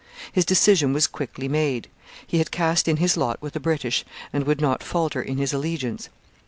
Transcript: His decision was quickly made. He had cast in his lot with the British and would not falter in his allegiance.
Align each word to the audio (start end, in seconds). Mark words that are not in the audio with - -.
His 0.31 0.45
decision 0.45 0.93
was 0.93 1.05
quickly 1.05 1.47
made. 1.47 1.87
He 2.25 2.39
had 2.39 2.49
cast 2.49 2.87
in 2.87 2.97
his 2.97 3.17
lot 3.17 3.39
with 3.39 3.53
the 3.53 3.59
British 3.59 4.03
and 4.33 4.45
would 4.47 4.59
not 4.59 4.81
falter 4.81 5.21
in 5.21 5.37
his 5.37 5.53
allegiance. 5.53 6.09